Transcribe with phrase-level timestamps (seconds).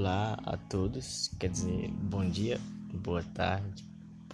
[0.00, 2.58] Olá a todos, quer dizer, bom dia,
[3.04, 3.84] boa tarde,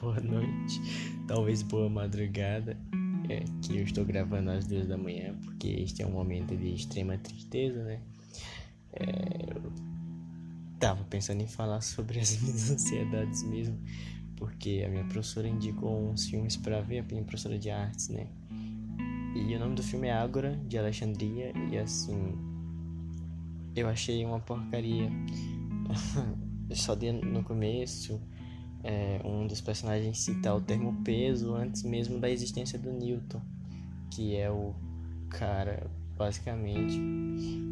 [0.01, 0.81] boa noite,
[1.27, 2.77] talvez boa madrugada,
[3.29, 6.73] é, que eu estou gravando às duas da manhã, porque este é um momento de
[6.73, 8.01] extrema tristeza, né?
[8.93, 9.73] É, eu
[10.79, 13.77] tava pensando em falar sobre as minhas ansiedades mesmo,
[14.37, 18.29] porque a minha professora indicou uns filmes para ver, a minha professora de artes, né?
[19.35, 22.39] E o nome do filme é Ágora, de Alexandria, e assim,
[23.75, 25.11] eu achei uma porcaria.
[26.75, 28.21] Só de, no começo,
[28.83, 33.41] é, um dos personagens cita o termo peso antes mesmo da existência do Newton,
[34.11, 34.75] que é o
[35.29, 36.99] cara, basicamente,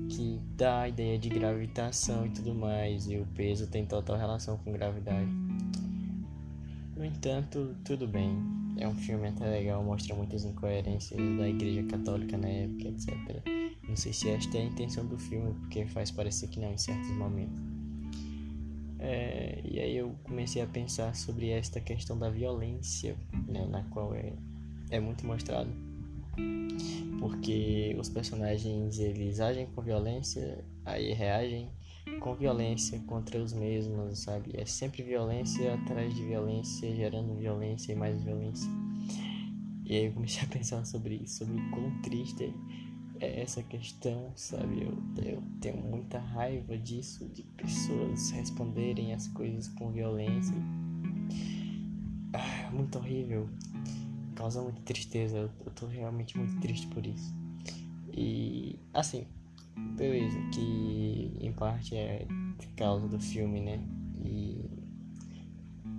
[0.09, 4.57] que dá a ideia de gravitação e tudo mais, e o peso tem total relação
[4.59, 5.31] com gravidade.
[6.97, 8.37] No entanto, tudo bem.
[8.77, 13.15] É um filme até legal, mostra muitas incoerências da Igreja Católica na época, etc.
[13.89, 16.79] Não sei se esta é a intenção do filme, porque faz parecer que não em
[16.79, 17.74] certos momentos.
[19.07, 23.15] É, e aí eu comecei a pensar sobre esta questão da violência,
[23.47, 24.33] né, na qual é,
[24.91, 25.69] é muito mostrado.
[27.21, 31.69] Porque os personagens eles agem com violência, aí reagem
[32.21, 34.53] com violência contra os mesmos, sabe?
[34.55, 38.71] É sempre violência atrás de violência, gerando violência e mais violência.
[39.85, 42.55] E aí eu comecei a pensar sobre isso, sobre quão triste
[43.25, 44.83] é essa questão, sabe?
[44.83, 50.55] Eu, eu tenho muita raiva disso, de pessoas responderem as coisas com violência.
[52.33, 53.49] Ah, muito horrível.
[54.35, 55.39] Causa muita tristeza.
[55.39, 57.35] Eu, eu tô realmente muito triste por isso.
[58.13, 59.27] E, assim,
[59.97, 62.27] beleza, que em parte é
[62.77, 63.81] causa do filme, né?
[64.25, 64.65] E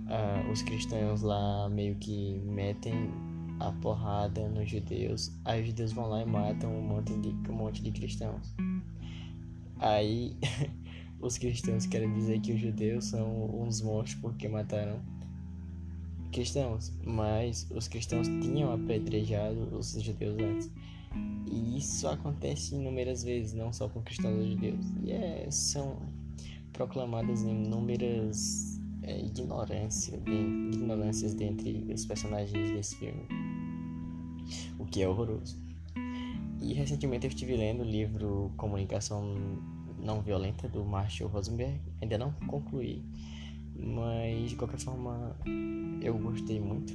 [0.06, 3.10] uh, os cristãos lá meio que metem
[3.60, 5.32] a porrada nos judeus.
[5.44, 8.54] Aí os judeus vão lá e matam um monte de, um monte de cristãos.
[9.78, 10.36] Aí
[11.20, 15.00] os cristãos querem dizer que os judeus são uns monstros porque mataram
[16.32, 16.92] cristãos.
[17.04, 20.70] Mas os cristãos tinham apedrejado os judeus antes.
[21.50, 24.84] E isso acontece inúmeras vezes, não só com cristãos e judeus.
[25.02, 25.96] E é, são
[26.72, 33.26] proclamadas inúmeras é, ignorância, de, ignorâncias dentre os personagens desse filme.
[34.78, 35.56] O que é horroroso.
[36.60, 39.34] E recentemente eu estive lendo o livro Comunicação
[39.98, 41.80] Não Violenta do Marshall Rosenberg.
[42.00, 43.04] Ainda não concluí,
[43.74, 45.36] mas de qualquer forma
[46.00, 46.92] eu gostei muito,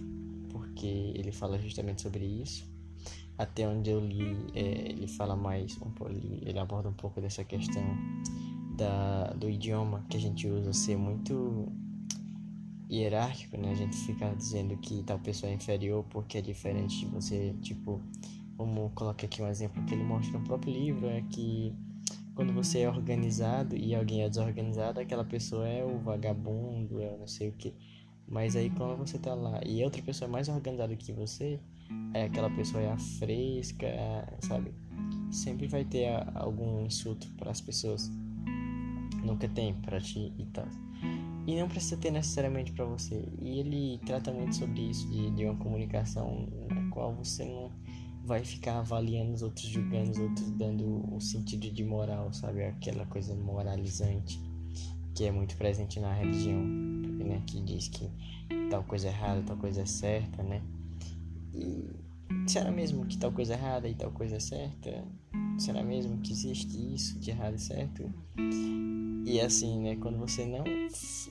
[0.50, 2.72] porque ele fala justamente sobre isso
[3.42, 7.44] até onde eu li, é, ele fala mais um pouco, ele aborda um pouco dessa
[7.44, 7.84] questão
[8.78, 11.68] da, do idioma que a gente usa ser muito
[12.92, 13.72] hierárquico, né?
[13.72, 18.02] A gente fica dizendo que tal pessoa é inferior porque é diferente de você, tipo,
[18.58, 21.74] vamos colocar aqui um exemplo que ele mostra no próprio livro, é que
[22.36, 27.28] quando você é organizado e alguém é desorganizado, aquela pessoa é o vagabundo, é não
[27.28, 27.74] sei o que.
[28.28, 31.60] Mas aí quando você tá lá e outra pessoa é mais organizada que você,
[32.14, 33.88] é aquela pessoa é a fresca,
[34.40, 34.74] sabe?
[35.32, 38.10] Sempre vai ter algum insulto para as pessoas.
[39.24, 40.68] Nunca tem para ti e tal.
[41.48, 43.28] E não precisa ter necessariamente para você.
[43.42, 47.72] E ele trata muito sobre isso, de, de uma comunicação na qual você não
[48.24, 52.64] vai ficar avaliando os outros, julgando os outros, dando o um sentido de moral, sabe?
[52.64, 54.40] Aquela coisa moralizante
[55.16, 57.42] que é muito presente na religião, né?
[57.46, 58.10] Que diz que
[58.70, 60.62] tal coisa é errada, tal coisa é certa, né?
[61.54, 61.90] E
[62.48, 65.04] será mesmo que tal coisa é errada e tal coisa é certa?
[65.58, 68.14] Será mesmo que existe isso de errado e certo?
[69.26, 70.64] E assim, né, quando você não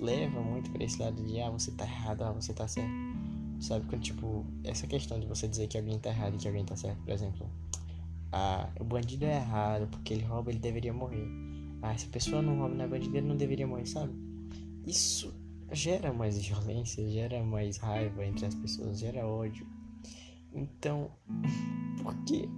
[0.01, 2.91] leva muito para esse lado de ah, você tá errado, ah, você tá certo.
[3.61, 6.65] Sabe quando tipo, essa questão de você dizer que alguém tá errado e que alguém
[6.65, 7.51] tá certo, por exemplo,
[8.33, 11.27] ah, o bandido é errado porque ele rouba, ele deveria morrer.
[11.83, 14.15] Ah, se a pessoa não rouba, não é bandido, ele não deveria morrer, sabe?
[14.87, 15.35] Isso
[15.73, 19.67] gera mais violência, gera mais raiva entre as pessoas, gera ódio.
[20.53, 21.11] Então,
[22.03, 22.49] por que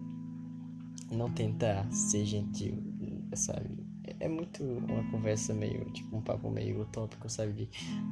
[1.11, 2.83] não tentar ser gentil,
[3.35, 3.69] sabe?
[4.19, 7.53] É muito uma conversa meio, tipo, um papo meio utópico, sabe?
[7.53, 7.69] De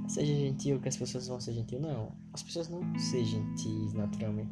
[0.09, 1.81] seja gentil, que as pessoas vão ser gentil.
[1.81, 4.51] Não, as pessoas não vão ser gentis naturalmente.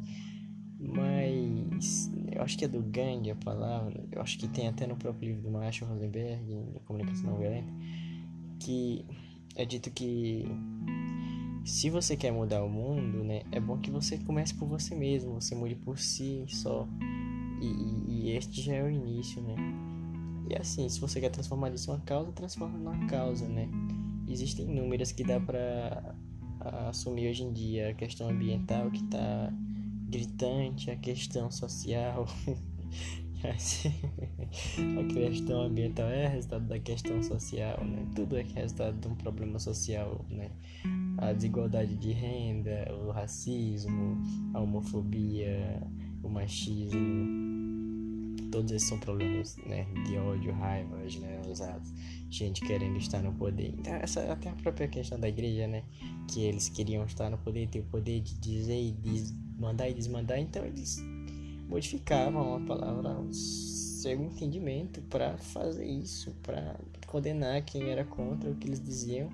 [0.79, 4.95] Mas eu acho que é do Gang a palavra, eu acho que tem até no
[4.95, 7.71] próprio livro do Marshall Rosenberg, da Comunicação Não Violenta,
[8.61, 9.05] que
[9.55, 10.45] é dito que
[11.65, 15.41] se você quer mudar o mundo, né, é bom que você comece por você mesmo,
[15.41, 16.87] você mude por si só.
[17.61, 17.67] E,
[18.07, 19.55] e este já é o início, né?
[20.49, 23.69] E assim, se você quer transformar isso em uma causa, transforma numa causa, né?
[24.27, 26.15] Existem inúmeras que dá para
[26.87, 29.53] assumir hoje em dia, a questão ambiental que tá
[30.09, 32.25] gritante, a questão social
[33.43, 38.05] a questão ambiental é resultado da questão social, né?
[38.15, 40.51] Tudo é resultado de um problema social, né?
[41.21, 44.17] A desigualdade de renda, o racismo,
[44.53, 45.81] a homofobia,
[46.23, 46.99] o machismo,
[48.49, 49.85] todos esses são problemas, né?
[50.05, 51.93] De ódio, raiva generalizados,
[52.29, 53.73] gente querendo estar no poder.
[53.77, 55.83] Então, essa é até a própria questão da igreja, né?
[56.29, 58.95] Que eles queriam estar no poder, ter o poder de dizer e
[59.57, 61.03] mandar e desmandar, então eles
[61.67, 68.55] modificavam a palavra ao seu entendimento para fazer isso, para condenar quem era contra o
[68.55, 69.29] que eles diziam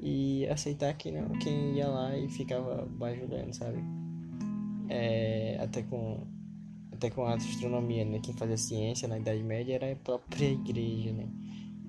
[0.00, 3.78] e aceitar que não, quem ia lá e ficava bajulando, sabe?
[4.88, 6.26] É, até com
[6.92, 8.20] até com a astronomia, né?
[8.22, 11.28] Quem fazia ciência na Idade Média era a própria igreja, né?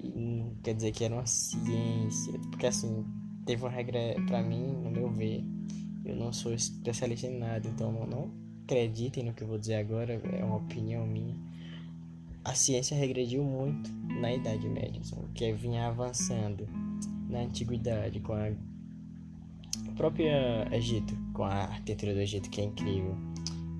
[0.02, 3.06] E não quer dizer que era uma ciência, porque assim,
[3.46, 5.44] teve uma regra para mim, no meu ver,
[6.04, 9.76] eu não sou especialista em nada, então não, não acreditem no que eu vou dizer
[9.76, 11.36] agora, é uma opinião minha.
[12.44, 15.02] A ciência regrediu muito na Idade Média,
[15.34, 16.68] que vinha avançando
[17.36, 18.52] na Antiguidade com a
[19.96, 23.16] própria Egito, com a arquitetura do Egito que é incrível.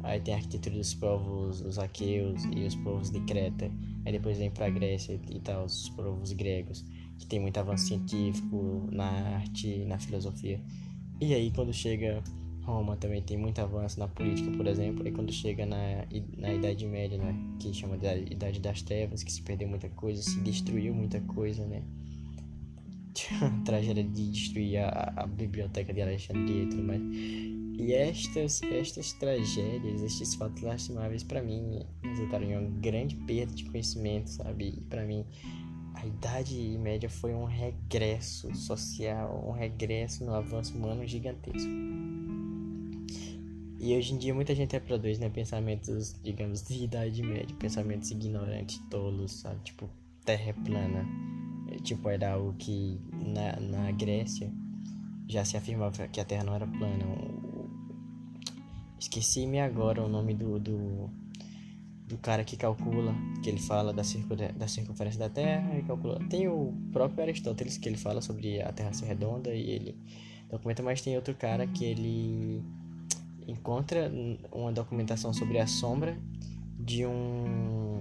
[0.04, 3.72] Aí tem a arquitetura dos povos, os aqueus e os povos de Creta.
[4.06, 6.86] Aí depois vem para a Grécia e tal, os povos gregos,
[7.18, 9.06] que tem muito avanço científico na
[9.38, 10.62] arte, na filosofia.
[11.20, 12.22] E aí quando chega
[12.66, 16.06] Roma também tem muito avanço na política, por exemplo, e quando chega na,
[16.38, 20.22] na Idade Média, né, que chama de Idade das Trevas, que se perdeu muita coisa,
[20.22, 21.84] se destruiu muita coisa, né?
[23.66, 27.02] tragédia de destruir a, a, biblioteca de Alexandria e tudo mais.
[27.78, 33.66] E estas, estas tragédias, estes fatos lastimáveis, para mim, resultaram em uma grande perda de
[33.66, 34.76] conhecimento, sabe?
[34.78, 35.26] E para mim,
[35.94, 41.70] a Idade Média foi um regresso social, um regresso no avanço humano gigantesco.
[43.80, 48.80] E hoje em dia muita gente reproduz, né, pensamentos, digamos, de idade média, pensamentos ignorantes,
[48.90, 49.90] tolos, sabe, tipo,
[50.24, 51.06] terra plana.
[51.84, 54.52] Tipo, era algo que na, na Grécia
[55.28, 57.06] já se afirmava que a terra não era plana.
[59.00, 61.10] Esqueci-me agora o nome do, do,
[62.08, 63.14] do cara que calcula,
[63.44, 64.04] que ele fala da,
[64.56, 66.20] da circunferência da Terra e calcula.
[66.30, 69.98] Tem o próprio Aristóteles que ele fala sobre a Terra ser redonda e ele
[70.50, 72.64] documenta, mas tem outro cara que ele
[73.48, 74.12] encontra
[74.52, 76.18] uma documentação sobre a sombra
[76.80, 78.00] de um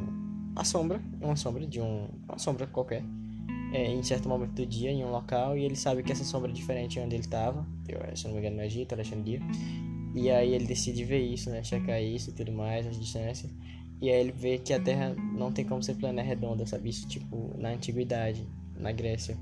[0.57, 3.03] a sombra, uma sombra de um uma sombra qualquer
[3.75, 6.49] é, em certo momento do dia em um local e ele sabe que essa sombra
[6.49, 7.67] é diferente onde ele estava,
[8.15, 9.41] se não me engano no Egito, Alexandria.
[10.15, 13.53] E aí ele decide ver isso, né, checar isso e tudo mais, as distâncias.
[14.01, 16.91] E aí ele vê que a Terra não tem como ser plana, é redonda, sabe?
[16.91, 18.47] Isso tipo na antiguidade,
[18.79, 19.37] na Grécia.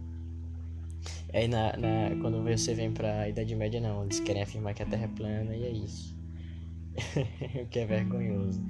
[1.34, 4.86] Aí na, na, quando você vem pra Idade Média, não, eles querem afirmar que a
[4.86, 6.16] Terra é plana e é isso.
[7.62, 8.64] o que é vergonhoso.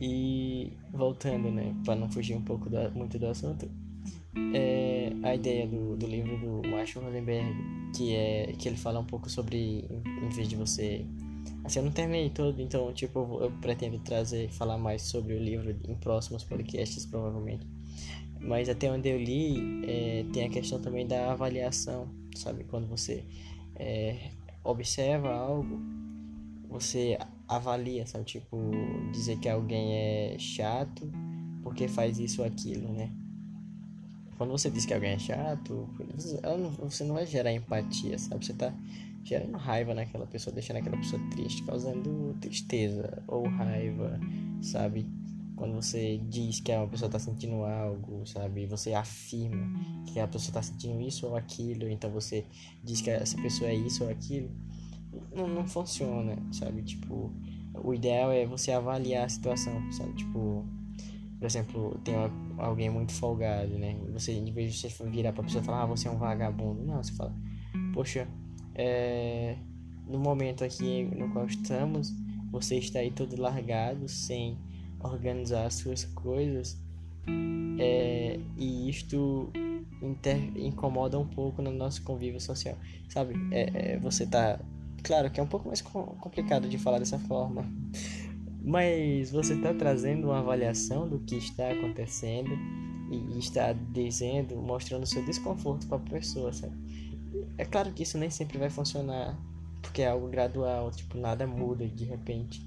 [0.00, 3.68] E voltando, né, para não fugir um pouco do, muito do assunto,
[4.54, 7.54] é a ideia do, do livro do Marshall Rosenberg,
[7.96, 9.84] que é que ele fala um pouco sobre,
[10.22, 11.04] em vez de você
[11.64, 15.38] Assim, eu não terminei todo, então, tipo, eu, eu pretendo trazer, falar mais sobre o
[15.38, 17.66] livro em próximos podcasts, provavelmente.
[18.40, 22.64] Mas até onde eu li, é, tem a questão também da avaliação, sabe?
[22.64, 23.24] Quando você
[23.76, 24.30] é,
[24.64, 25.78] observa algo,
[26.68, 28.24] você avalia, sabe?
[28.24, 28.56] Tipo,
[29.12, 31.10] dizer que alguém é chato
[31.62, 33.12] porque faz isso ou aquilo, né?
[34.40, 35.86] Quando você diz que alguém é chato,
[36.78, 38.42] você não vai gerar empatia, sabe?
[38.42, 38.72] Você tá
[39.22, 44.18] gerando raiva naquela pessoa, deixando aquela pessoa triste, causando tristeza ou raiva,
[44.62, 45.06] sabe?
[45.56, 48.64] quando você diz que a pessoa está sentindo algo, sabe?
[48.64, 49.62] Você afirma
[50.06, 52.46] que a pessoa está sentindo isso ou aquilo, então você
[52.82, 54.50] diz que essa pessoa é isso ou aquilo,
[55.36, 56.80] não, não funciona, sabe?
[56.80, 57.30] Tipo,
[57.74, 60.14] o ideal é você avaliar a situação, sabe?
[60.14, 60.64] Tipo,
[61.40, 62.14] por exemplo, tem
[62.58, 63.96] alguém muito folgado, né?
[64.12, 66.84] Você, em vez de você virar pra pessoa e falar, ah, você é um vagabundo,
[66.84, 67.34] não, você fala,
[67.94, 68.28] poxa,
[68.74, 69.56] é,
[70.06, 72.14] no momento aqui no qual estamos,
[72.52, 74.58] você está aí todo largado, sem
[75.02, 76.78] organizar as suas coisas
[77.78, 79.50] é, e isto
[80.02, 82.76] inter, incomoda um pouco no nosso convívio social,
[83.08, 83.34] sabe?
[83.50, 84.60] É, é, você tá.
[85.02, 87.64] Claro que é um pouco mais complicado de falar dessa forma,
[88.62, 92.50] mas você está trazendo uma avaliação do que está acontecendo
[93.10, 96.74] e está dizendo, mostrando seu desconforto para a pessoa, sabe?
[97.56, 99.38] É claro que isso nem sempre vai funcionar,
[99.82, 102.64] porque é algo gradual, tipo, nada muda de repente.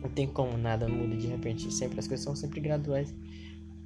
[0.00, 1.72] Não tem como nada muda de repente.
[1.72, 3.14] Sempre as coisas são sempre graduais.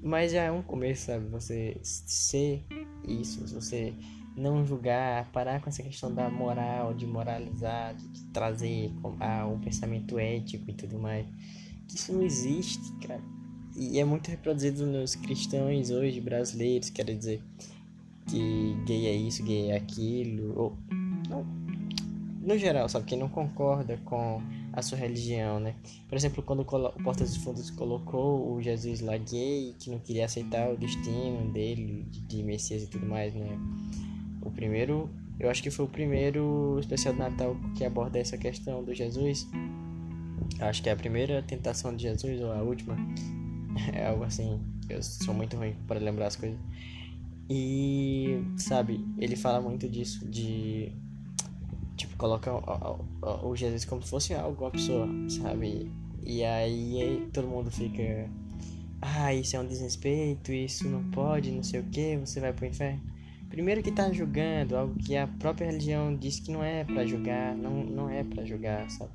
[0.03, 1.27] Mas já é um começo, sabe?
[1.29, 2.65] Você ser
[3.07, 3.95] isso, você
[4.41, 10.19] não julgar, parar com essa questão da moral, de moralizar, de trazer ah, um pensamento
[10.19, 11.27] ético e tudo mais.
[11.93, 13.21] isso não existe, cara.
[13.77, 17.43] E é muito reproduzido nos cristãos hoje, brasileiros, quer dizer,
[18.27, 20.77] que gay é isso, gay é aquilo, ou.
[21.29, 21.45] Não,
[22.41, 23.07] no geral, sabe?
[23.07, 24.43] Quem não concorda com
[24.73, 25.75] a sua religião, né?
[26.09, 30.25] Por exemplo, quando o Porta dos Fundos colocou o Jesus lá gay, que não queria
[30.25, 33.59] aceitar o destino dele, de, de Messias e tudo mais, né?
[34.43, 38.83] O primeiro, eu acho que foi o primeiro especial de Natal que aborda essa questão
[38.83, 39.49] do Jesus.
[40.59, 42.97] Acho que é a primeira tentação de Jesus ou a última.
[43.95, 44.61] É algo assim.
[44.89, 46.59] Eu sou muito ruim para lembrar as coisas.
[47.49, 50.93] E, sabe, ele fala muito disso, de
[51.97, 55.91] tipo, coloca o, o, o, Jesus como se fosse algo, uma pessoa, sabe?
[56.23, 58.31] E aí todo mundo fica,
[59.03, 62.67] ah, isso é um desrespeito, isso não pode, não sei o que, você vai pro
[62.67, 63.01] inferno.
[63.51, 67.57] Primeiro que tá julgando algo que a própria religião diz que não é para julgar,
[67.57, 69.11] não, não é para julgar, sabe?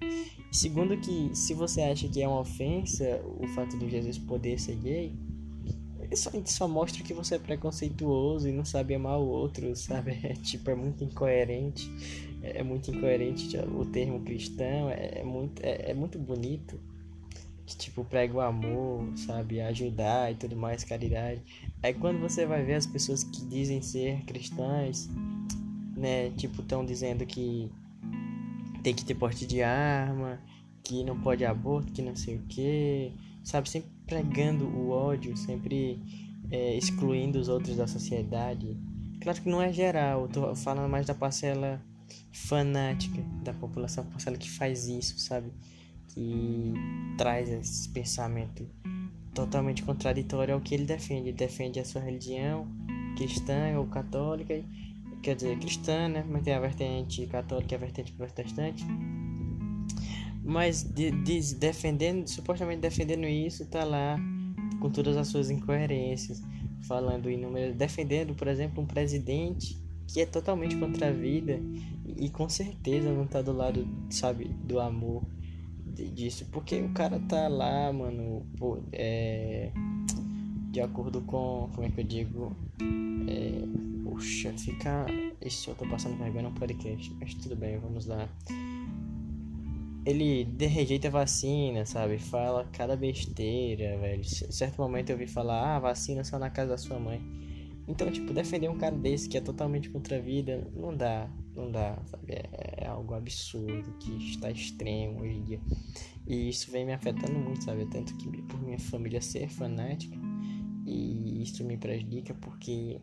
[0.52, 4.76] Segundo que se você acha que é uma ofensa o fato do Jesus poder ser
[4.76, 5.14] gay,
[6.12, 10.20] isso só mostra que você é preconceituoso e não sabe amar o outro, sabe?
[10.24, 11.90] É, tipo, é muito incoerente.
[12.42, 16.80] É, é muito incoerente o termo cristão, é, é muito, é, é, muito bonito.
[17.66, 19.60] Que, tipo, prega o amor, sabe?
[19.60, 21.42] Ajudar e tudo mais, caridade.
[21.82, 25.10] Aí quando você vai ver as pessoas que dizem ser cristãs,
[25.96, 26.30] né?
[26.32, 27.72] Tipo, estão dizendo que
[28.84, 30.40] tem que ter porte de arma,
[30.84, 33.12] que não pode aborto, que não sei o que,
[33.44, 33.68] sabe?
[33.68, 36.00] Sempre pregando o ódio, sempre
[36.52, 38.78] é, excluindo os outros da sociedade.
[39.20, 41.82] Claro que não é geral, eu tô falando mais da parcela
[42.32, 45.52] fanática da população, parcela que faz isso, sabe?
[46.10, 46.74] Que
[47.18, 48.68] traz esse pensamento
[49.34, 51.30] totalmente contraditório ao que ele defende.
[51.30, 52.68] Ele defende a sua religião
[53.18, 54.62] cristã ou católica,
[55.22, 56.26] quer dizer, cristã, né?
[56.28, 58.86] Mas tem a vertente católica e a vertente protestante
[60.46, 64.20] mas de, de, defendendo, supostamente defendendo isso, tá lá
[64.80, 66.42] com todas as suas incoerências,
[66.88, 69.76] falando inúmeras, defendendo, por exemplo, um presidente
[70.08, 71.60] que é totalmente contra a vida
[72.06, 75.24] e, com certeza não tá do lado, sabe, do amor
[76.04, 79.72] disso, porque o cara tá lá, mano, pô, é,
[80.72, 82.56] de acordo com, como é que eu digo,
[83.28, 83.64] é,
[84.04, 85.06] puxa, fica,
[85.42, 88.30] esse eu tô passando vergonha no podcast, mas tudo bem, vamos lá
[90.06, 92.20] ele rejeita a vacina, sabe?
[92.20, 94.24] Fala cada besteira, velho.
[94.24, 97.20] Certo momento eu vi falar, ah, vacina só na casa da sua mãe.
[97.88, 101.72] Então, tipo, defender um cara desse que é totalmente contra a vida, não dá, não
[101.72, 102.34] dá, sabe?
[102.34, 105.62] É, é algo absurdo, que está extremo hoje em dia.
[106.28, 107.86] E isso vem me afetando muito, sabe?
[107.86, 110.18] Tanto que por minha família ser fanática,
[110.86, 113.00] e isso me prejudica porque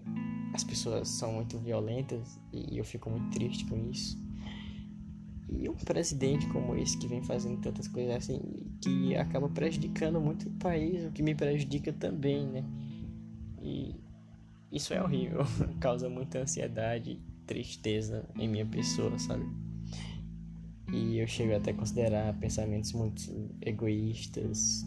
[0.54, 4.16] as pessoas são muito violentas e eu fico muito triste com isso.
[5.48, 8.40] E um presidente como esse que vem fazendo tantas coisas assim,
[8.80, 12.64] que acaba prejudicando muito o país, o que me prejudica também, né?
[13.60, 13.94] E
[14.70, 15.40] isso é horrível,
[15.80, 17.20] causa muita ansiedade,
[17.52, 19.44] tristeza em minha pessoa, sabe?
[20.90, 23.20] E eu chego até a considerar pensamentos muito
[23.60, 24.86] egoístas,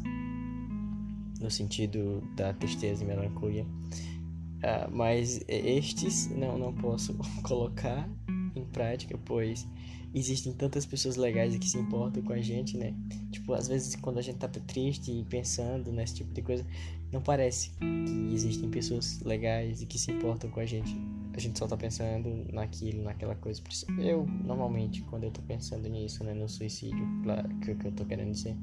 [1.39, 3.63] no sentido da tristeza e melancolia.
[3.63, 8.09] Uh, mas estes não, não posso colocar
[8.55, 9.67] em prática, pois
[10.13, 12.95] existem tantas pessoas legais que se importam com a gente, né?
[13.31, 16.65] Tipo, às vezes quando a gente tá triste e pensando nesse tipo de coisa,
[17.11, 20.95] não parece que existem pessoas legais e que se importam com a gente.
[21.35, 23.61] A gente só tá pensando naquilo, naquela coisa.
[23.99, 28.05] Eu, normalmente, quando eu tô pensando nisso, né, no suicídio, claro, que, que eu tô
[28.05, 28.55] querendo dizer,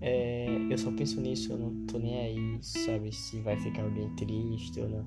[0.00, 4.10] é, eu só penso nisso, eu não tô nem aí, sabe, se vai ficar alguém
[4.16, 5.06] triste ou não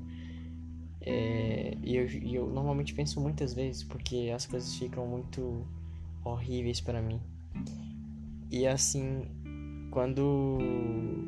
[1.01, 5.65] é, e eu, eu normalmente penso muitas vezes porque as coisas ficam muito
[6.23, 7.19] horríveis para mim.
[8.51, 9.23] E assim,
[9.91, 10.59] quando.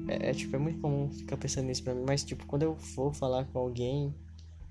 [0.07, 2.75] É, é, tipo, é muito comum ficar pensando nisso pra mim, mas tipo, quando eu
[2.75, 4.13] for falar com alguém,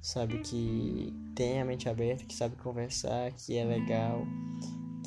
[0.01, 4.27] sabe, que tem a mente aberta, que sabe conversar, que é legal,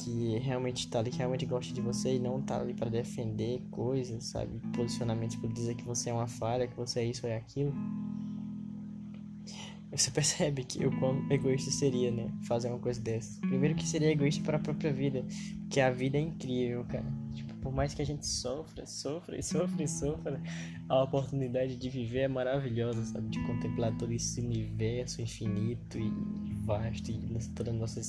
[0.04, 3.62] que realmente tá ali, que realmente gosta de você e não tá ali para defender
[3.72, 7.32] coisas, sabe, posicionamentos por dizer que você é uma falha, que você é isso ou
[7.32, 7.74] é aquilo
[9.98, 12.32] você percebe que o quão egoísta seria, né?
[12.44, 13.40] Fazer uma coisa dessa.
[13.42, 15.26] Primeiro que seria egoísta para a própria vida,
[15.62, 17.06] porque a vida é incrível, cara.
[17.34, 20.43] Tipo, por mais que a gente sofra, sofra e sofra e sofra,
[20.89, 23.29] a oportunidade de viver é maravilhosa, sabe?
[23.29, 26.12] De contemplar todo esse universo infinito e
[26.65, 28.01] vasto e toda, nossa,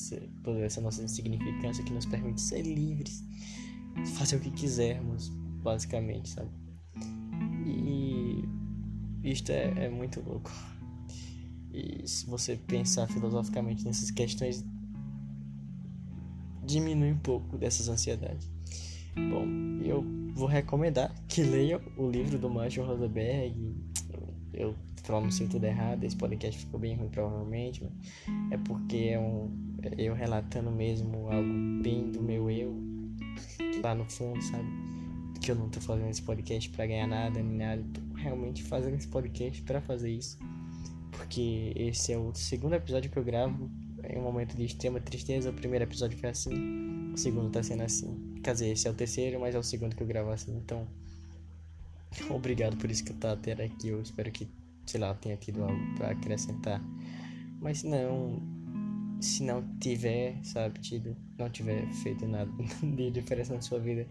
[0.42, 3.25] toda essa nossa insignificância que nos permite ser livres,
[4.16, 5.28] fazer o que quisermos,
[5.62, 6.50] basicamente, sabe?
[7.64, 8.44] E
[9.23, 10.50] isto é, é muito louco.
[11.73, 14.64] E se você pensar filosoficamente nessas questões,
[16.64, 18.53] diminui um pouco dessas ansiedades.
[19.16, 19.47] Bom,
[19.85, 20.04] eu
[20.35, 23.54] vou recomendar que leiam o livro do Marshall Rosenberg.
[24.52, 27.88] Eu pronunciei tudo errado, esse podcast ficou bem ruim provavelmente,
[28.50, 29.50] é porque é um
[29.83, 32.75] é eu relatando mesmo algo bem do meu eu
[33.83, 34.66] lá no fundo, sabe?
[35.40, 38.94] Que eu não tô fazendo esse podcast para ganhar nada nem nada, tô realmente fazendo
[38.94, 40.38] esse podcast para fazer isso.
[41.12, 43.71] Porque esse é o segundo episódio que eu gravo
[44.09, 45.50] em um momento de extrema tristeza.
[45.50, 48.34] O primeiro episódio foi assim, o segundo tá sendo assim.
[48.45, 50.55] Quer dizer, esse é o terceiro, mas é o segundo que eu gravo assim.
[50.55, 50.87] Então,
[52.29, 53.89] obrigado por isso que eu até aqui.
[53.89, 54.47] Eu espero que,
[54.85, 56.79] sei lá, tenha tido algo para acrescentar.
[57.59, 58.43] Mas não,
[59.19, 62.53] se não tiver, sabe, tido, não tiver feito nada
[62.85, 64.07] de diferença na sua vida,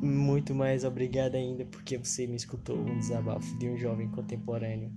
[0.00, 4.92] muito mais obrigado ainda porque você me escutou um desabafo de um jovem contemporâneo.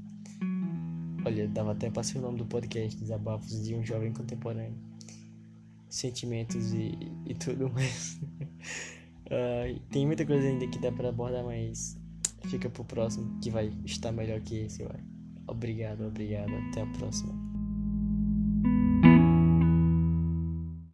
[1.25, 4.77] Olha, dava até para ser o nome do podcast, Desabafos de um Jovem Contemporâneo
[5.95, 8.19] sentimentos e, e tudo mais.
[9.25, 11.97] uh, tem muita coisa ainda que dá para abordar, mas
[12.45, 14.99] fica pro próximo que vai estar melhor que esse, vai.
[15.47, 16.51] Obrigado, obrigado.
[16.69, 17.33] Até a próxima.